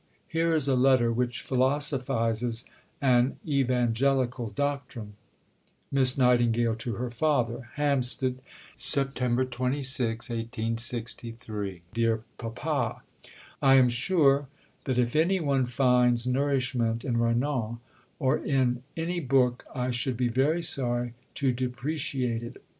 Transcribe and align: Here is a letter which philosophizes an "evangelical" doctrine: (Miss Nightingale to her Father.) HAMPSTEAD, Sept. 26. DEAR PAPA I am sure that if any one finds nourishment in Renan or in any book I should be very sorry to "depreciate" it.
Here 0.27 0.55
is 0.55 0.67
a 0.67 0.73
letter 0.75 1.11
which 1.13 1.41
philosophizes 1.43 2.65
an 3.03 3.37
"evangelical" 3.47 4.49
doctrine: 4.49 5.13
(Miss 5.91 6.17
Nightingale 6.17 6.73
to 6.77 6.93
her 6.95 7.11
Father.) 7.11 7.69
HAMPSTEAD, 7.75 8.39
Sept. 8.75 9.51
26. 9.51 10.31
DEAR 11.93 12.23
PAPA 12.39 13.03
I 13.61 13.75
am 13.75 13.89
sure 13.89 14.47
that 14.85 14.97
if 14.97 15.15
any 15.15 15.39
one 15.39 15.67
finds 15.67 16.25
nourishment 16.25 17.05
in 17.05 17.17
Renan 17.17 17.77
or 18.17 18.39
in 18.39 18.81
any 18.97 19.19
book 19.19 19.63
I 19.75 19.91
should 19.91 20.17
be 20.17 20.29
very 20.29 20.63
sorry 20.63 21.13
to 21.35 21.51
"depreciate" 21.51 22.41
it. 22.41 22.59